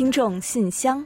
[0.00, 1.04] 听众信箱，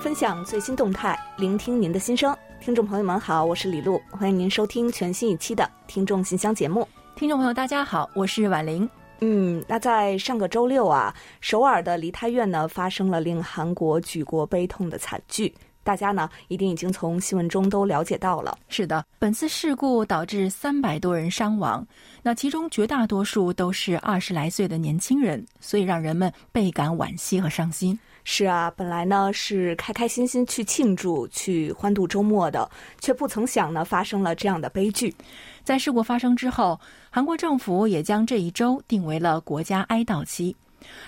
[0.00, 2.36] 分享最新动态，聆听您的心声。
[2.58, 6.88] 听众朋友们好，我是李璐，欢迎您收听全新一期的《听众信箱》节目。
[7.14, 8.90] 听众朋友大家好，我是婉玲。
[9.20, 15.54] 嗯，那在上个周六啊，首尔的梨泰院呢发生了令韩国举国悲痛的惨剧。
[15.86, 18.58] 大家呢一定已经从新闻中都了解到了。
[18.68, 21.86] 是的，本次事故导致三百多人伤亡，
[22.24, 27.96] 那其中绝大多数都是二十来岁的年轻人，所以让人们倍感惋惜和伤心。
[28.24, 32.68] 是啊，本来呢是开开心心去庆祝、去欢度周末的，
[33.00, 35.14] 却不曾想呢发生了这样的悲剧。
[35.62, 40.56] 在事故发生之后，韩国政府也将这一周定为了国家哀悼期。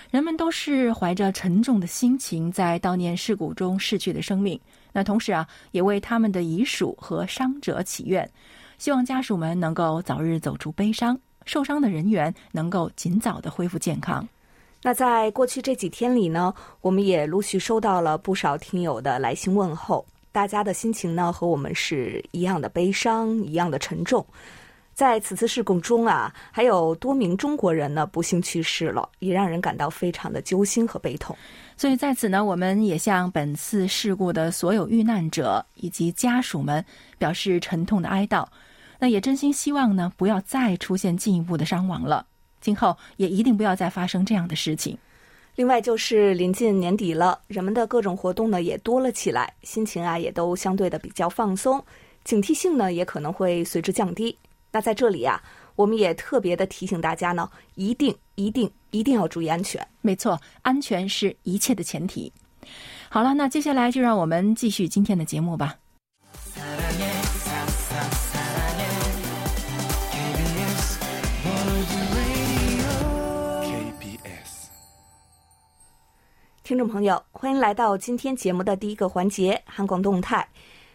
[0.09, 4.59] 人们都是怀着沉重的心情在悼念事故中逝去的生命。
[4.91, 8.29] 那同时啊，也为他们的遗属和伤者祈愿，
[8.77, 14.27] 希望家属们能够早日走出悲伤，受伤的人员能够尽早的恢复健康。
[14.81, 24.25] 那在过去这几天里呢，我们也陆续收到了不少听友的来信问候，大家的心情呢和我们是一样的悲伤，一样的沉重。
[24.99, 31.33] 在此次事故中啊，还有多名中国人呢不幸去世了，也让人感到非常的揪心和悲痛。
[31.77, 36.83] 所以在此呢，我们也向本次事故的所有遇难者以及家属们
[37.17, 38.45] 表示沉痛的哀悼。
[38.99, 42.25] 那也真心希望呢，不要再出现进一步的伤亡了。
[42.59, 44.97] 今后也一定不要再发生这样的事情。
[45.55, 51.81] 另外就是临近年底了，人们的各种活动呢也多了起来，心情啊也都相对的比较放松，
[52.25, 54.37] 警惕性呢也可能会随之降低。
[54.71, 55.41] 那在这里啊，
[55.75, 59.85] 我们也特别的提醒大家呢，一定、一定、一定要注意安全。
[60.01, 62.31] 没错，安全是一切的前提。
[63.09, 65.75] 好了，那接下来就让我们继续今天的节目吧。
[76.61, 80.47] 听众朋友，欢迎来到今天节目的第一个环节——韩广动态。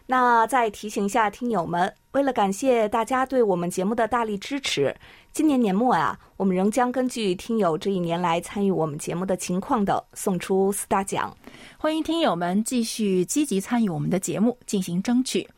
[0.06, 4.94] 那再提醒一下听友们，为了感谢大家对我们节目的大力支持，
[5.32, 11.34] 今年年末啊，我们仍将根据听友这一年来参与我们节目的情况的，送出四大奖。
[11.78, 15.48] 欢迎听友们继续积极参与我们的节目进行争取。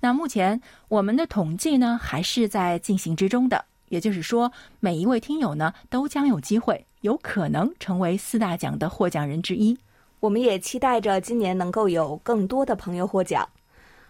[0.00, 4.50] 那目前我们的统计呢，还是在进行之中的，也就是说，
[4.80, 9.78] 每一位听友呢，都将有机会，有可能成为四大奖的获奖人之一。
[10.18, 13.48] 我们也期待着今年能够有更多的朋友获奖。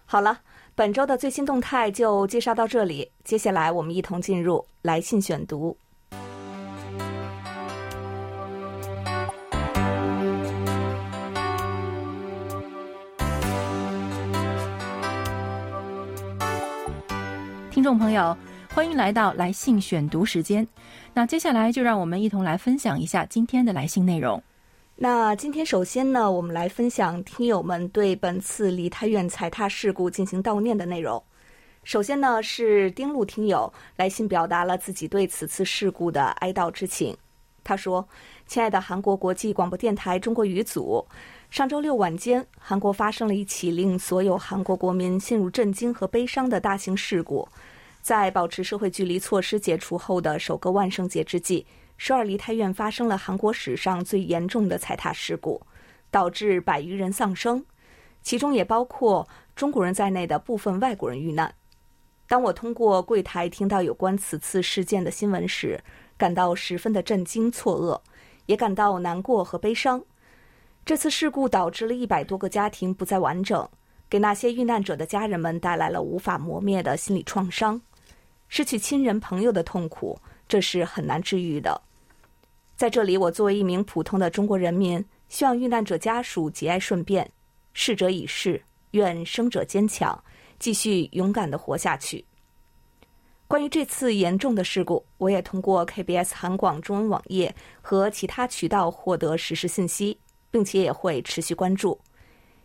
[0.07, 0.39] 好了，
[0.75, 3.11] 本周的最新动态就介绍到这里。
[3.23, 5.75] 接下来，我们一同进入来信选读。
[17.71, 18.37] 听众朋友，
[18.73, 20.65] 欢迎来到来信选读时间。
[21.13, 24.41] 那接下来就让我们一同来分享一下今天的来信内容。
[24.97, 31.21] 那今天首先呢，我们来分享听友们对本次梨泰院踩踏事故进行悼念的内容。
[31.83, 37.15] 首先呢，是丁路听友来信表达了自己对此次事故的哀悼之情。
[37.61, 38.07] 他说
[38.47, 41.05] ：“亲爱的韩国国际广播电台中国语组，
[41.49, 47.45] 上周六晚间，韩国发生了一起令所有韩国国民陷入震惊和悲伤的大型事故。
[48.01, 51.65] 在保持社会距离措施解除后的首个万圣节之际。”
[51.97, 55.61] 首尔梨泰院发生了韩国史上最严重的踩踏事故，
[56.11, 57.65] 导致百余人丧生，
[58.21, 61.53] 其中也包括中国人在内的部分外国人遇难。
[62.27, 65.79] 当我通过柜台听到有关此次事件的新闻时，
[66.17, 68.01] 感到十分的震惊、错愕，
[68.45, 70.03] 也感到难过和悲伤。
[70.83, 73.67] 这次事故导致了一百多个家庭不再完整，
[74.09, 77.81] 给那些遇难者的家人们带来了无法磨灭的心理创伤，
[78.49, 80.19] 失去亲人朋友的痛苦。
[80.47, 81.81] 这是很难治愈的。
[82.75, 87.31] 在这里，我作为一名普通的中国人民，希望遇难者家属节哀顺变，
[87.71, 90.21] 逝者已逝，愿生者坚强，
[90.59, 92.25] 继续勇敢的活下去。
[93.47, 100.19] 关于这次严重的事故，我也通过 KBS 韩广中文网页和其他渠道获得实时信息，
[100.51, 101.97] 并且也会持续关注。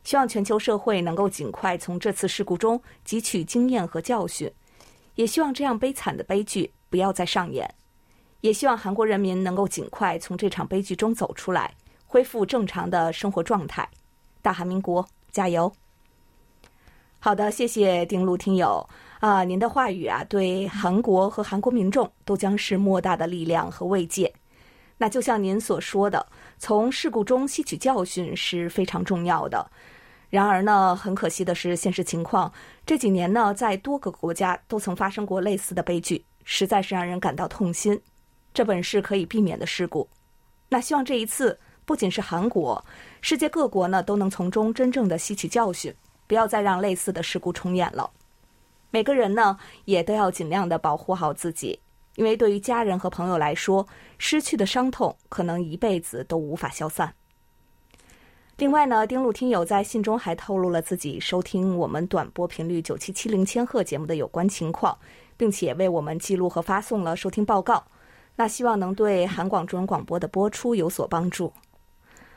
[0.02, 4.50] 希望全球社会能够尽快从这次事故中汲取经验和教训，
[5.14, 6.72] 也希望这样悲惨的悲剧。
[6.88, 7.72] 不要再上演，
[8.40, 11.74] 也希望韩国人民能够尽快从这场悲剧中走出来，
[12.06, 13.88] 恢复正常的生活状态。
[14.42, 15.72] 大韩民国加油！
[17.18, 18.88] 好的，谢谢丁路听友
[19.20, 24.32] 啊，您的话语啊，对韩国和韩国民众都将是莫大的力量和慰藉。
[24.96, 26.26] 那就像您所说的，
[26.58, 29.70] 从事故中吸取教训是非常重要的。
[30.30, 32.50] 然而呢，很可惜的是，现实情况
[32.86, 36.24] 这几年呢，在多个国家都曾发生过类似的悲剧。
[36.42, 38.00] 实在是让人感到痛心。
[38.52, 40.08] 这本是可以避免的事故，
[40.68, 42.84] 那希望这一次不仅是韩国，
[43.20, 45.94] 世界各国呢都能从中真正的吸取教训，
[46.26, 48.10] 不要再让类似的事故重演了。
[48.90, 51.78] 每个人呢也都要尽量的保护好自己，
[52.16, 53.86] 因为对于家人和朋友来说，
[54.18, 57.14] 失去的伤痛可能一辈子都无法消散。
[58.56, 64.98] 另外呢，丁路听友在信中还透露了自己收听我们短波频率九七七零千赫节目的有关情况，
[65.36, 67.82] 并且为我们记录和发送了收听报告。
[68.40, 71.52] 那希望能对韩广中文广播的播出有所帮助。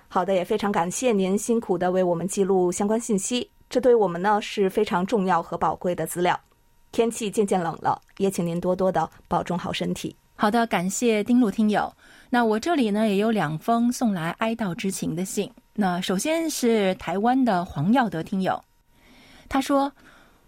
[0.10, 6.38] 好的，也非常感谢您辛苦的为我们记录相关信息，这对我们呢是非常重要和宝贵的资料。
[6.92, 10.14] 天气渐渐冷了，也请您多多的保重好身体。
[10.36, 11.90] 好的，感谢丁路听友。
[12.30, 15.50] 那我这里呢也有两封送来哀悼之情的信。
[15.74, 18.62] 那首先是台湾的黄耀德听友，
[19.48, 19.90] 他说：“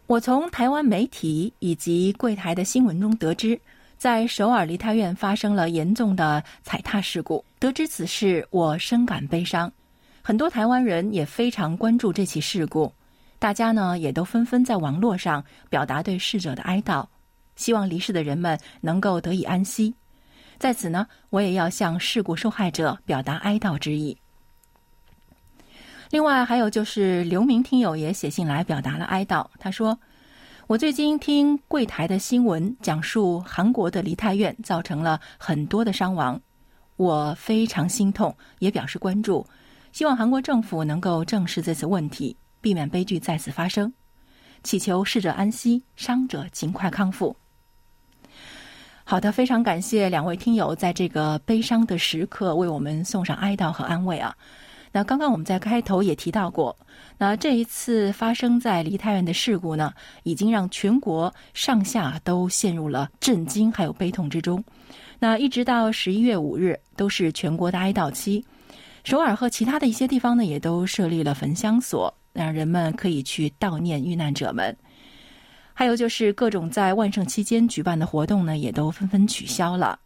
[0.08, 3.58] 我从台湾媒体以及柜台的新闻中得知。”
[3.97, 9.71] 在首尔梨泰院发生了严重的踩踏事故，得知此事，我深感悲伤。
[10.21, 12.92] 很多台湾人也非常关注这起事故，
[13.39, 17.06] 大家呢也都纷纷在网络上表达对逝者的哀悼，
[17.56, 19.94] 希望离世的人们能够得以安息。
[20.59, 24.15] 在此呢，我也要向事故受害者表达哀悼之意。
[26.12, 29.98] 另外，还有就是刘明听友也写信来表达了哀悼，他说。
[30.67, 36.41] 我最近听柜台的新闻，讲述韩国的梨泰院造成了很多的伤亡，
[36.95, 39.45] 我非常心痛，也表示关注，
[39.91, 43.94] 希望韩国政府能够正视这次问题，避免悲剧再次发生，
[44.63, 47.35] 祈求逝者安息，伤者尽快康复。
[49.03, 54.35] 好的，非常感谢两位听友在这个悲伤的时刻为我们送上哀悼和安慰啊。
[54.95, 56.74] 那刚刚我们在开头也提到过，
[57.18, 59.94] 那这一次发生在梨泰院的事故呢，
[60.24, 64.63] 已经让全国上下都陷入了震惊还有悲痛之中。
[65.19, 68.42] 那一直到十一月五日都是全国的哀悼期，
[69.03, 74.74] 首尔和其他的一些地方呢，也都设立了焚香所，让人们可以去悼念遇难者们。
[75.74, 80.00] 还有就是各种在万圣期间举办的活动呢，也都纷纷取消了。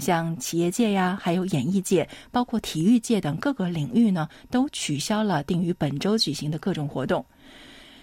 [0.00, 7.24] 像企业界呀，还有演艺界，包括体育界等各个领域呢，都取消了定于本周举行的各种活动。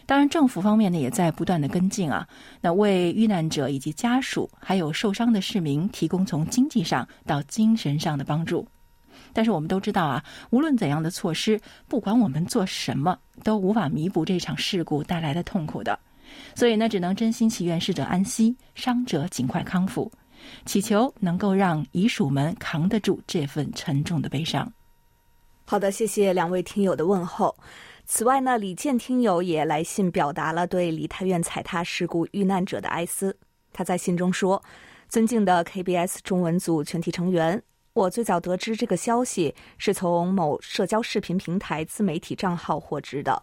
[0.06, 2.28] 当然，政府方面呢，也在不断的跟进啊，
[2.60, 8.68] 那为遇难者以及家属，还有受伤的市民提供从经济上到精神上的帮助。
[9.32, 15.98] 但是我们都知道啊，无论怎样的措施，不管我们做什么，都无法弥补这场事故带来的痛苦的。
[16.56, 20.12] 所以呢，只能真心祈愿逝者安息，伤者尽快康复。
[20.66, 24.72] 祈求能够让遗属们扛得住这份沉重的悲伤。
[25.66, 27.56] 好的，谢谢两位听友的问候。
[28.06, 33.38] 此外呢，李健听友也来信表达了对梨泰院踩踏事故遇难者的哀思。
[33.72, 34.62] 他在信中说
[35.08, 37.62] ：“尊敬的 KBS 中文组全体成员，
[37.94, 43.42] 我最早得知这个消息是从某社交视频平台自媒体账号获知的。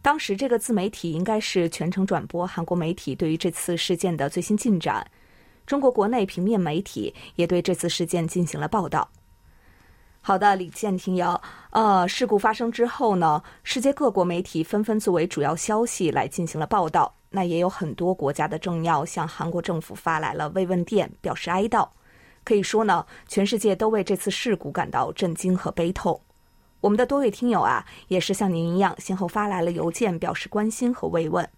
[0.00, 5.04] 当时这个自媒体应该是全程转播韩国媒体对于这次事件的最新进展。”
[5.70, 9.08] 中国国内平面媒体也对这次事件进行了报道。
[10.20, 11.40] 好的，李健听友，
[11.70, 17.14] 呃，事故发生之后呢，世界各国媒体纷纷作为主要消息来进行了报道。
[17.30, 21.88] 那也有很多国家的政要向韩国政府发来了慰问电，表示哀悼。
[22.42, 26.20] 可以说呢，全世界都为这次事故感到震惊和悲痛。
[26.80, 31.48] 我们的多位听友啊，也是像您一样，先后发来了邮件表示关心和慰问。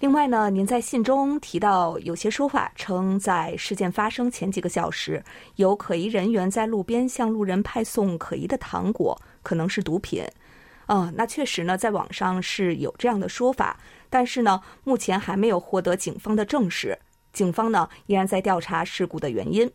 [0.00, 5.20] 另外呢，您在信中提到有些说法称，在事件发生前几个小时，
[5.56, 10.24] 有可疑人员在路边向路人派送可疑的糖果，可能是毒品。
[10.86, 13.76] 嗯，那确实呢，在网上是有这样的说法，
[14.08, 16.96] 但是呢，目前还没有获得警方的证实。
[17.32, 19.68] 警方呢，依然在调查事故的原因。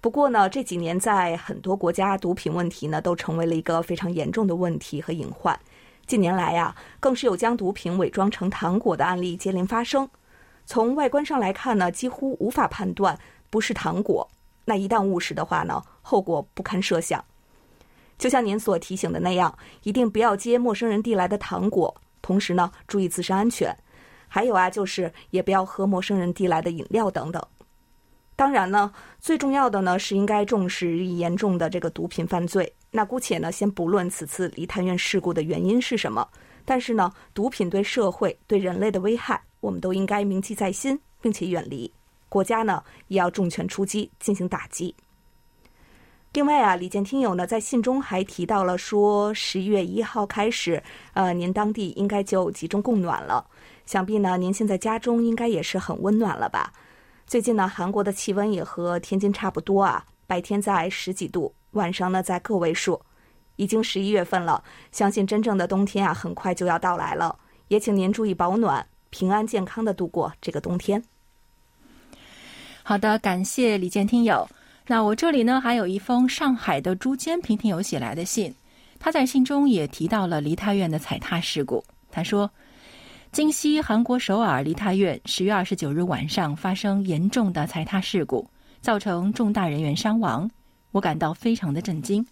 [0.00, 5.58] 不过呢，这几年在很多国家，毒品问题呢，都成为了一个非常严重的问题和隐患。
[6.08, 10.08] 近年来呀，更是有将毒品伪装成糖果的案例接连发生。
[10.64, 13.16] 从外观上来看呢，几乎无法判断
[13.50, 14.26] 不是糖果。
[14.64, 17.22] 那一旦误食的话呢，后果不堪设想。
[18.16, 23.76] 就像您所提醒的那样，一定不要接陌生人递来的糖果，同时呢，注意自身安全。
[24.28, 27.42] 还有啊，就是也不要喝陌生人递来的饮料等等。
[28.34, 32.72] 当然呢，最重要的呢是应该重视日益严重的这个毒品犯罪。
[32.90, 36.26] 那姑且呢，先不论此次梨泰院事故的原因是什么，
[36.64, 41.92] 但是呢，毒品对社会、对人类的危害，我们都应该铭记在心，并且远离。
[42.28, 44.94] 国家呢，也要重拳出击，进行打击。
[46.34, 50.82] 另外啊，李健听友呢在信中还提到了说，十一月一号开始，
[51.14, 53.44] 呃，您当地应该就集中供暖了。
[53.86, 56.72] 想必呢，您现在家中应该也是很温暖了吧？
[57.26, 63.00] 最近呢，韩国的气温也和天津差不多啊，白天在十几度，晚上呢在个位数。
[63.56, 67.36] 已经十一月份了，相信真正的冬天啊，很快就要到来了。
[67.66, 71.02] 也请您注意保暖，平安健康的度过这个冬天。
[72.84, 74.48] 好的，感谢李健听友。
[74.86, 78.54] 那我这里呢，还有一封上海的朱坚平听友写来的信，
[79.00, 81.84] 他在信中也提到了梨泰院的踩踏事故。
[82.12, 82.48] 他说，
[83.32, 88.48] 京西韩国首尔梨泰院十月二十九日晚上发生严重的踩踏事故，
[88.80, 90.48] 造成重大人员伤亡，
[90.92, 92.26] 我感到非常的震惊。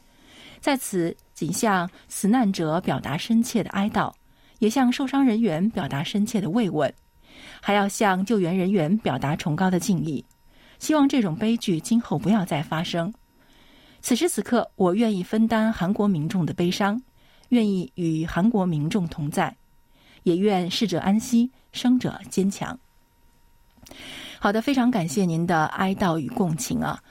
[0.60, 4.12] 在此，仅向死难者表达深切的哀悼，
[4.58, 6.92] 也向受伤人员表达深切的慰问，
[7.60, 10.24] 还要向救援人员表达崇高的敬意。
[10.78, 13.12] 希望这种悲剧今后不要再发生。
[14.00, 17.00] 此时此刻，我愿意分担韩国民众的悲伤，
[17.50, 19.54] 愿意与韩国民众同在，
[20.22, 22.78] 也愿逝者安息，生者坚强。
[24.38, 27.02] 好的，非常感谢您的哀悼与共情啊！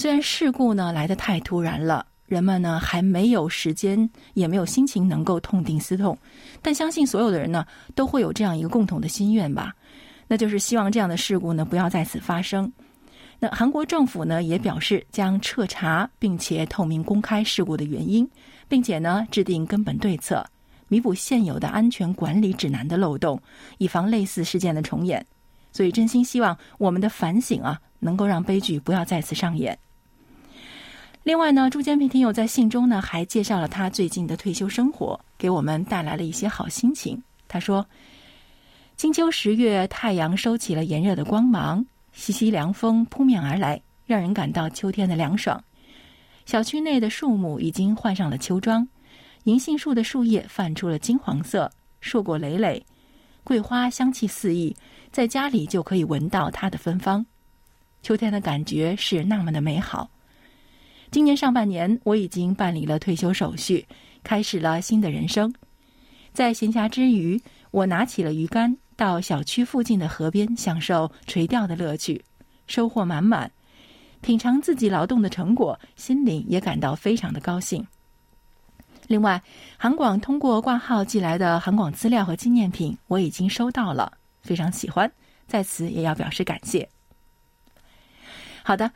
[0.00, 2.06] 虽然事故呢来得太突然了。
[2.24, 6.16] 人们呢还没有时间，也没有心情能够痛定思痛，
[6.62, 9.74] 但相信所有的人呢都会有这样一个共同的心愿吧，
[10.26, 12.72] 那就是希望这样的事故呢不要再次发生。
[13.38, 18.26] 那韩国政府呢也表示将彻查并且透明公开事故的原因，
[18.68, 20.42] 并且呢制定根本对策，
[20.88, 23.38] 弥补现有的安全管理指南的漏洞，
[23.76, 25.22] 以防类似事件的重演。
[25.72, 29.78] 所以真心希望我们的反省啊能够让悲剧不要再次上演。
[31.22, 37.22] 另外呢，朱坚平听友在信中呢还介绍了他最近的退休生活，给我们带来了一些好心情。
[37.46, 37.86] 他说
[38.96, 45.62] ：“金秋十月，太阳收起了炎热的光芒，习习凉风扑面而来，让人感到秋天的凉爽。
[46.46, 48.88] 小区内的树木已经换上了秋装，
[49.44, 52.82] 银杏树的树叶泛出了金黄色，硕果累累，
[53.44, 54.74] 桂花香气四溢，
[55.12, 57.24] 在家里就可以闻到它的芬芳。
[58.02, 60.08] 秋天的感觉是那么的美好。”
[61.10, 63.84] 今年上半年，我已经办理了退休手续，
[64.22, 65.52] 开始了新的人生。
[66.32, 72.24] 在闲暇之余，我拿起了鱼竿，到小区附近的河边享受垂钓的乐趣，
[72.68, 73.50] 收获满满。
[74.20, 77.84] 品尝自己劳动的成果，心里也感到非常的高兴。
[79.08, 79.42] 另外，
[79.76, 84.12] 韩广通过挂号寄来的韩广资料和纪念品，我已经收到了，
[84.42, 85.10] 非常喜欢，
[85.48, 86.88] 在此也要表示感谢。
[88.70, 88.88] 好的。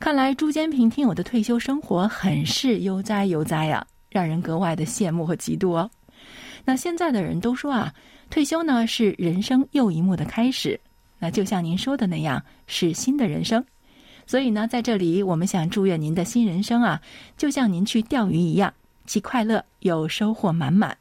[0.00, 5.88] 看来朱坚平听友的退休生活很是悠哉悠哉呀，让人格外的羡慕和嫉妒哦。
[6.64, 7.94] 那现在的人都说啊，
[8.28, 10.80] 退休呢是人生又一幕的开始。
[11.20, 13.64] 那就像您说的那样，是新的人生。
[14.26, 17.00] 所以呢，在这里我们想祝愿您的新人生啊，
[17.36, 18.74] 就像您去钓鱼一样，
[19.06, 20.98] 既快乐又收获满满。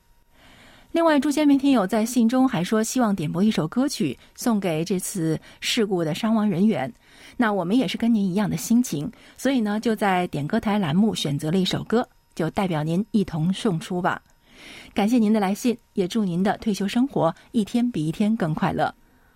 [0.91, 6.91] 另外，朱坚平听友在信中还说，希望点播一首歌曲送给这次事故的伤亡人员。
[7.37, 14.19] 那我们也是跟您一样的心情，所以呢，就在点歌台栏目选择了一首歌，就代表您一同送出吧。
[14.91, 18.93] 感谢您的来信，也祝您的退休生活一天比一天更快乐。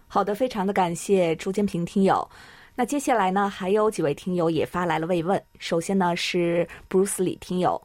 [0.07, 2.27] 好的，非常的感谢朱建平听友。
[2.73, 5.39] 那接下来呢，还有几位听友也发来了慰问。
[5.59, 7.79] 首先呢是布鲁斯李听友，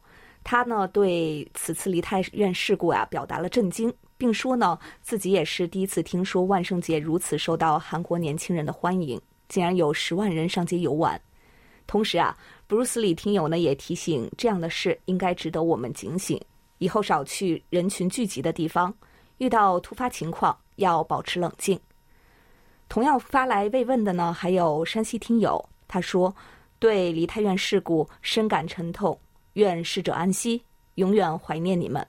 [0.50, 9.20] 他呢对此次梨泰院事故啊表达了震惊，并说呢自己也是第一次听说万圣节如此受到韩国年轻人的欢迎。
[9.50, 11.20] 竟然有十万人上街游玩，
[11.86, 12.34] 同时啊，
[12.66, 16.40] 布鲁斯里听友呢也提醒，这样的事应该值得我们警醒，
[16.78, 18.94] 以后少去人群聚集的地方，
[19.36, 21.78] 遇到突发情况要保持冷静。
[22.88, 26.34] 同样发来慰问的呢，还有山西听友，他说
[26.78, 29.18] 对梨泰院事故深感沉痛，
[29.58, 30.62] 愿逝者安息，
[30.94, 32.06] 永远怀念你们。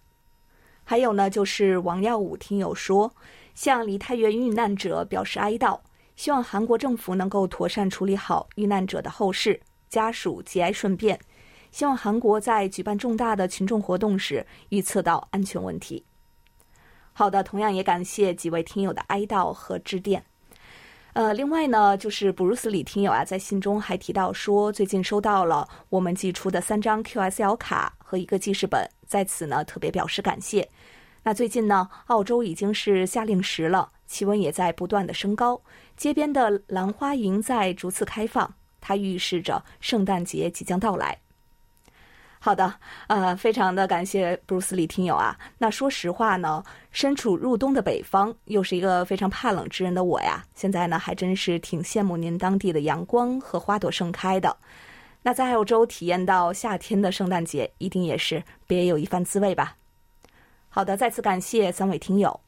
[0.83, 3.11] 还有呢，就是王耀武听友说，
[3.55, 5.79] 向梨泰院遇难者表示哀悼。
[6.15, 11.19] 希望韩国政府能够妥善处理好遇难者的后事，家属节哀顺变。
[11.71, 16.05] 希望韩国在举办重大的群众活动时预测到安全问题。
[17.13, 20.23] 好的，同样也感谢几位听友的哀悼和致电。
[21.13, 30.69] 呃，另外呢，就是布鲁斯李听友啊，在信中还提到说，最近收到了我们寄出的三张 QSL 卡和一个记事本，在此呢特别表示感谢。
[31.23, 35.61] 那最近呢，澳洲已经是夏令时了，气温也在不断的升高，
[35.97, 41.17] 街边的兰花楹在逐次开放，它预示着圣诞节即将到来。
[42.41, 42.73] 好的，
[43.07, 45.37] 呃，非常的感谢布鲁斯里听友啊。
[45.57, 54.55] 那说实话呢，身处入冬的北方，又是一个非常怕冷之人的我呀，现在呢还真是挺羡慕您当地的阳光和花朵盛开的。
[55.21, 59.75] 那在澳洲体验到夏天的圣诞节，一定也是别有一番滋味吧。
[60.69, 62.39] 好的，再次感谢三位听友。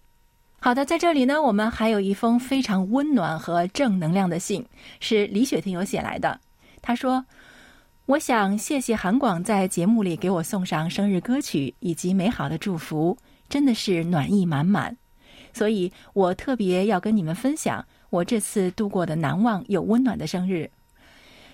[0.61, 4.65] 好的，在这里呢，我们还有一封非常温暖和正能量的信，
[5.01, 6.39] 是李雪听友写来的。
[6.81, 7.25] 他说
[8.11, 14.97] ：“我想谢谢韩广在节目里给我送上生日歌曲以及美好的祝福，真的是暖意满满。
[15.53, 20.69] 所以我特别要跟你们分享我这次度过的难忘又温暖的生日。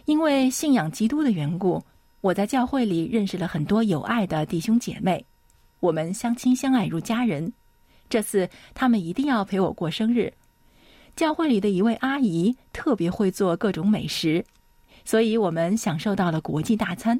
[0.06, 1.80] 因为信仰基督的缘故，
[2.22, 5.24] 我在教会里认识了很多有爱的弟兄姐妹，
[5.80, 7.54] 我们相亲相爱如家人。”
[8.10, 10.34] 这次他们一定要陪我过生日。
[11.16, 14.44] 教会里的一位阿姨特别会做各种美食，
[15.08, 17.18] 所以我们享受到了国际大餐，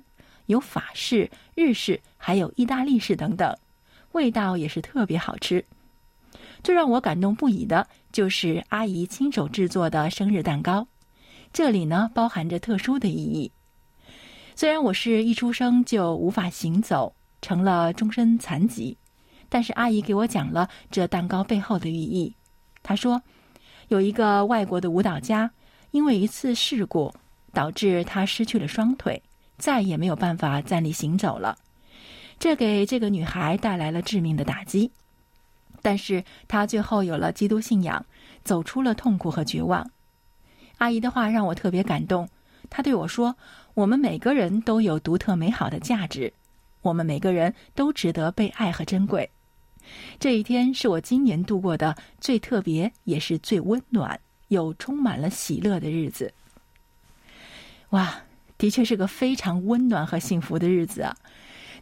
[0.48, 3.58] 有法式、日式，还有意大利式等等，
[4.12, 5.64] 味道也是特别好吃。
[6.62, 10.86] 最让我感动不已的就是阿姨亲手制作的生日蛋糕，
[11.54, 13.50] 这里呢包含着特殊的意义。
[14.54, 18.98] 虽然我是一出生就无法行走，成了终身残疾。
[19.48, 22.36] 但是阿姨给我讲了这蛋糕背后的寓意。
[22.84, 23.22] 她说，
[23.88, 25.50] 有一个外国的舞蹈家，
[25.92, 27.14] 因为一次事故
[27.58, 29.20] 导致他失去了双腿，
[29.58, 31.58] 再也没有办法站立行走了。
[32.38, 34.92] 这给这个女孩带来了致命的打击。
[35.82, 38.06] 但是她最后有了基督信仰，
[38.44, 39.90] 走出了痛苦和绝望。
[40.78, 42.30] 阿姨的话让我特别感动。
[42.70, 43.36] 她对我说
[43.74, 46.32] ：“我们每个人都有独特美好的价值，
[46.84, 49.28] 我们每个人都值得被爱和珍贵。”
[50.20, 56.32] 这一天是我今年度过的最特别，也是最温暖又充满了喜乐的日子。
[57.92, 58.14] 哇，
[58.58, 61.16] 的确是个非常温暖和幸福的日子啊！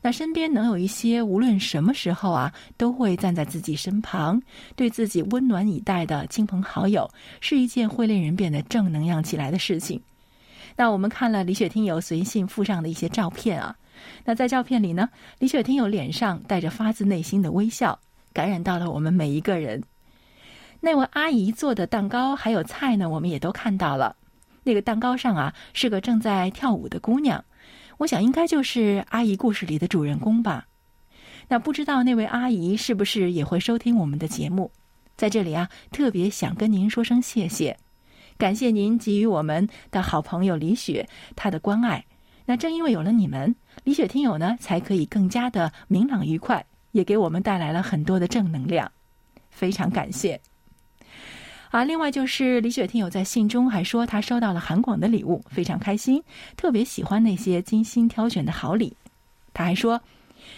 [0.01, 4.39] 那身边能有一些无论什么时候啊，都会站在自己身旁，
[4.75, 7.09] 对自己温暖以待的亲朋好友，
[7.41, 9.99] 是一件会令人变得正能量起来的事情。
[10.75, 13.75] 那我们看了李雪听友随信附上的一些照片啊。
[14.23, 15.09] 那在照片里呢，
[15.39, 17.97] 李雪听友脸上带着发自内心的微笑，
[18.31, 19.81] 感染到了我们每一个人。
[20.81, 24.15] 那位阿姨做的蛋糕还有菜呢，我们也都看到了。
[24.65, 27.45] 那个蛋糕上啊，是个正在跳舞的姑娘，
[27.97, 30.65] 我想应该就是阿姨故事里的主人公吧。
[31.47, 34.71] 那不知道那位阿姨是不是也会收听我们的节目？
[35.15, 37.77] 在这里啊，特别想跟您说声谢谢，
[38.39, 42.03] 感谢您给予我们的好朋友李雪她的关爱。
[42.47, 48.91] 那正因为有了你们，李雪听友呢才可以更加的明朗愉快，也给我们带来了很多的正能量，
[49.51, 50.41] 非常感谢。
[51.75, 56.23] 啊，另外就是李雪听友在信中还说他收到了韩广的礼物，非常开心，
[56.55, 58.95] 特别喜欢那些精心挑选的好礼。
[59.53, 60.01] 他还说，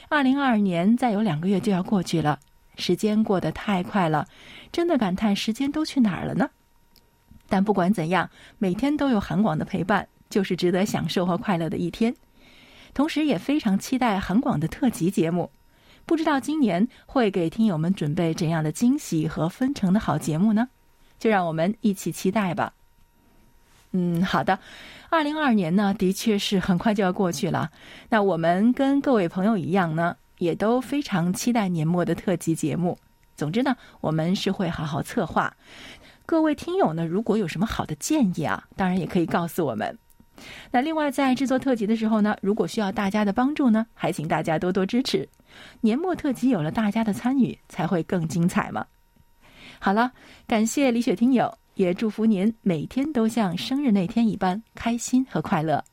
[0.10, 2.38] 二零二二年再有两个月就要过去了，
[2.76, 4.28] 时间过得太快了，
[4.72, 6.48] 真的感叹时间都去哪儿了呢？
[7.50, 10.08] 但不管怎样，每天都有韩广的陪伴。
[10.30, 12.14] 就是值得享受和快乐的一天，
[12.94, 15.50] 同时也非常期待韩广的特辑节目。
[16.06, 20.68] 不知道今年会给听友们准备怎样的惊喜和分成的好节目呢？
[21.20, 22.74] 就让我们一起期待吧。
[23.92, 24.60] 嗯，好的。
[25.10, 27.72] 二零二二年呢，的确是很快就要过去了。
[28.10, 32.98] 那我们跟各位朋友一样呢，也都非常期待年末的特辑节目。
[33.36, 35.56] 总之呢，我们是会好好策划。
[36.26, 39.98] 各位听友呢，如果有什么好的建议啊，当然也可以告诉我们。
[40.70, 45.28] 那另外，在制作特辑的时候呢，如果需要大家的帮助呢，还请大家多多支持。
[45.80, 48.86] 年末特辑有了大家的参与，才会更精彩嘛。
[49.80, 50.12] 好了，
[50.48, 55.84] 感谢李雪听友，也祝福您每天都像生日那天一般开心和快乐。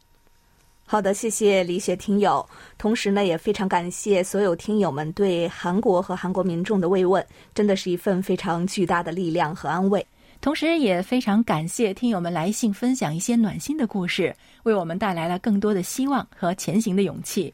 [0.87, 10.07] 好的，谢谢李雪听友，同时呢，也非常感谢所有听友们对韩国和韩国民众的慰问，真的是一份非常巨大的力量和安慰。
[10.41, 17.53] 同时，也非常感谢听友们来信分享一些暖心的故事，为我们带来了更多的希望和前行的勇气。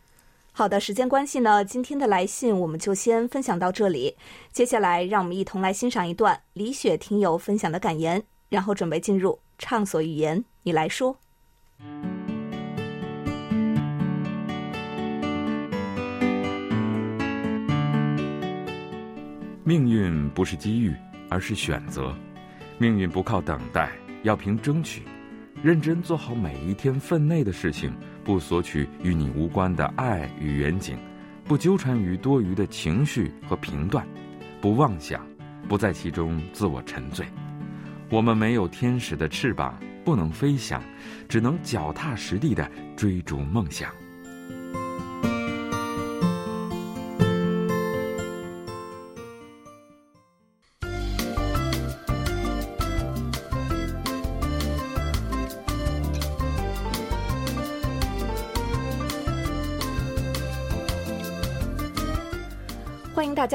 [0.60, 4.14] 好的，时间关系呢，今天的来信我们就先分享到这里。
[4.52, 10.44] 接下来，让我们一同来欣赏一段李雪听友分享的感言，然后准备进入畅所欲言。
[10.62, 11.16] 你来说，
[19.64, 20.94] 命运不是机遇，
[21.30, 22.14] 而是选择。
[22.76, 23.90] 命运不靠等待，
[24.24, 25.04] 要凭争取。
[25.62, 27.90] 认真做好每一天分内的事情，
[28.24, 30.96] 不索取与你无关的爱与远景，
[31.44, 34.06] 不纠缠于多余的情绪和评断，
[34.60, 35.26] 不妄想，
[35.68, 37.26] 不在其中自我沉醉。
[38.08, 40.82] 我们没有天使的翅膀，不能飞翔，
[41.28, 43.90] 只能脚踏实地的追逐梦想。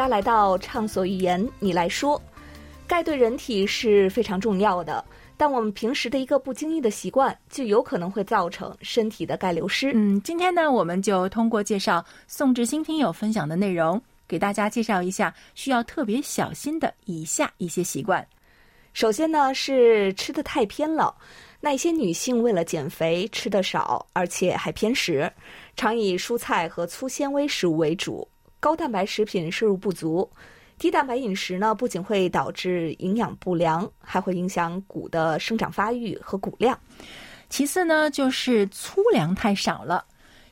[0.05, 2.21] 家来到畅所欲言，你来说。
[2.85, 5.03] 钙对人体是非常重要的，
[5.35, 9.91] 但我们平时的一个不经意的习惯，就有可能会造成身体的钙流失。
[9.95, 18.23] 嗯，今天呢，我们就通过介绍宋志新听友分享的内容，给大家介绍一下需要特别小心的以下一些习惯。
[18.93, 21.15] 首先呢，是吃的太偏了。
[21.59, 25.33] 那一些女性为了减肥，吃的少，而且还偏食，
[25.75, 28.27] 常以蔬菜和粗纤维食物为主，
[28.65, 30.27] 高蛋白食品摄入不足。
[30.79, 36.75] 低蛋白饮食呢，不仅会导致营养不良，还会影响骨的生长发育和骨量。
[37.47, 40.03] 其次呢，就是粗粮太少了。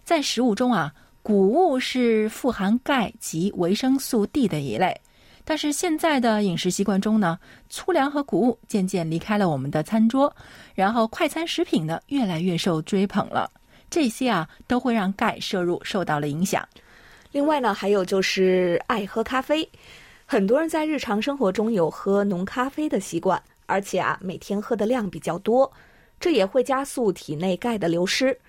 [0.03, 4.95] 在食物中啊，谷物是富含钙及维生素 D 的一类，
[5.43, 10.31] 但是现在的饮食习惯中呢，粗粮和谷物渐渐离开了我们的餐桌，
[10.75, 13.49] 然后快餐食品呢越来越受追捧了。
[13.89, 16.63] 这些啊，都会让钙摄入受到了影响。
[17.33, 19.67] 另外呢，还有就是爱喝咖啡。
[20.23, 25.71] 很多人在日常生活中有喝浓咖啡的习惯，而且啊，每天喝的量比较多，
[26.19, 28.39] 这也会加速体内钙的流失。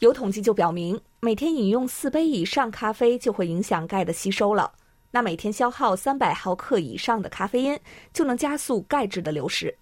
[0.00, 4.72] 有统计就表明，每天饮用四杯以上咖啡就会影响钙的吸收了。
[5.12, 7.78] 那每天消耗三百毫克以上的咖啡因，
[8.12, 9.72] 就能加速钙质的流失。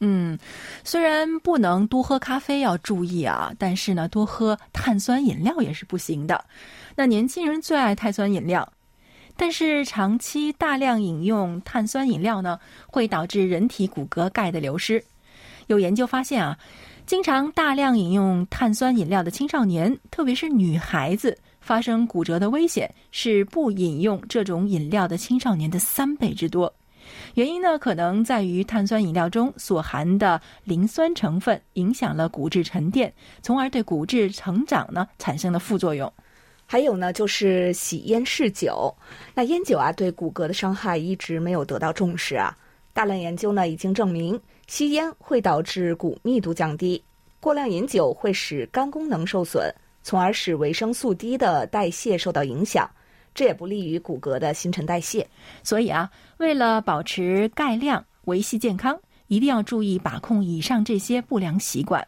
[0.00, 0.38] 嗯，
[0.84, 6.44] 虽然不能多喝咖啡，要注意啊，但是呢，多喝碳酸饮料也是不行的。
[6.94, 8.70] 那年轻人最爱碳酸饮料。
[9.38, 15.04] 但是长期大量饮用碳酸饮料呢，会导致人体骨骼钙的流失。
[15.66, 16.56] 有研究发现啊，
[17.04, 26.72] 经常大量饮用碳酸饮料的青少年，特别是女孩子，发生骨折的危险是不饮用这种饮料的青少年的三倍之多。
[27.36, 36.10] 原因呢，可能在于碳酸饮料中所含的磷酸成分影响了骨质沉淀，从而对骨质成长呢产生了副作用。
[36.64, 38.90] 还有呢，就是吸烟嗜酒。
[39.34, 42.56] 那烟酒啊，对骨骼的伤害一直没有得到重视啊。
[42.94, 47.04] 大量研究呢，已经证明吸烟会导致骨密度降低，
[47.38, 49.70] 过量饮酒会使肝功能受损，
[50.02, 52.90] 从而使维生素 D 的代谢受到影响，
[53.36, 55.24] 这也不利于骨骼的新陈代谢。
[55.62, 62.04] 所以啊，为了保持钙量、维系健康，一定要注意把控以上这些不良习惯。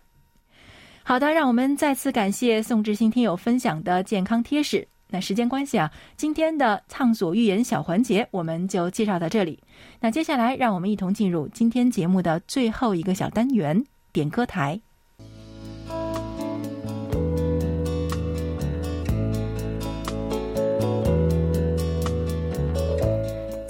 [1.04, 4.88] 好的，让我们再次感谢宋志新听友分享的健康贴士。
[5.10, 9.58] 那时间关系啊，今天的畅所欲言小环节我们就介绍到这里。
[10.00, 14.80] 那接下来，让我们一同进入今天节目的最后一个小单元——点歌台。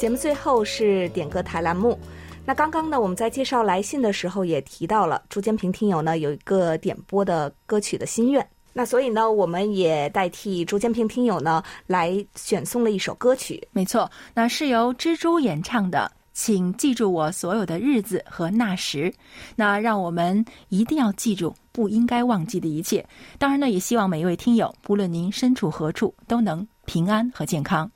[0.09, 1.99] 节目最后是点歌台栏目。
[2.47, 8.49] 那刚刚呢，我们在介绍来信的时候也提到了朱坚平听友呢有一个点播的歌曲的心愿。
[8.73, 13.63] 那所以呢，我们也代替朱坚平听友呢来选送了一首歌曲。
[13.71, 19.13] 没错，那是由蜘蛛演唱的，请记住我所有的日子和那时。
[19.57, 23.07] 那让我们一定要记住不应该忘记的一切。
[23.39, 27.91] 当然呢，也希望每一位听友，不论您身处何处，都能平安和健康。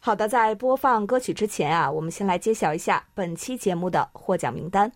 [0.00, 4.90] 好的，在播放歌曲之前啊，我们先来揭晓一下本期节目的获奖名单。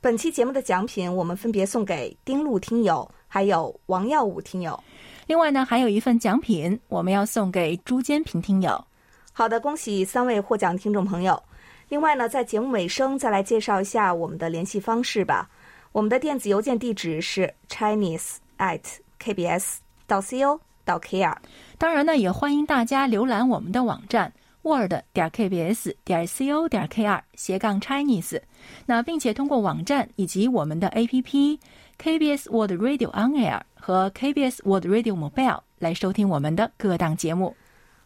[0.00, 4.78] 本期节目的奖品，我们分别送给丁路听友，还有王耀武听友。
[5.26, 8.84] 另外呢，还有一份奖品，我们要送给朱坚平听友。
[9.32, 11.40] 好的，恭喜三位获奖听众朋友。
[11.88, 15.48] 另外呢，在节目尾声再来介绍一下我们的联系方式吧。
[15.92, 18.80] 我们的电子邮件地址是 chinese at
[19.22, 21.36] kbs 到 co 到 kr。
[21.76, 28.40] 当然呢，也欢迎大家浏览我们的网站 word 点 kbs 点 co 点 kr 斜杠 chinese。
[28.86, 31.58] 那并且通过网站以及我们的 APP
[31.98, 37.56] KBS World Radio On Air 和 KBS World Radio Mobile 来收听我们的各档节目。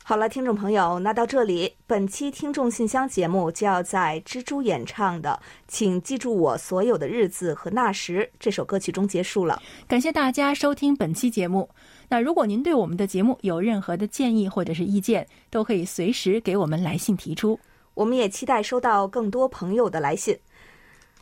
[0.05, 9.63] 好了，听众朋友，那到这里，本期听众信箱节目就要在蜘蛛演唱的《请记住我所有的日子和那时》这首歌曲中结束了。
[9.87, 11.69] 感谢大家收听本期节目。
[12.09, 17.59] 那如果您对我们的节目有任何的建议或者是意见，都可以随时给我们来信提出。
[17.95, 20.37] 我们也期待收到更多朋友的来信。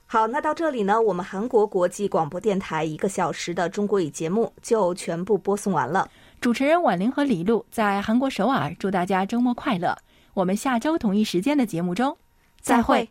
[0.07, 6.09] 好，那到这里呢，我们韩国国际广播电台一个小时的中国语节目就全部播送完了。
[6.41, 9.99] 主持人婉玲和李璐在韩国首尔，祝大家周末快乐。
[10.33, 12.17] 我们下周同一时间的节目中
[12.63, 13.11] 再会。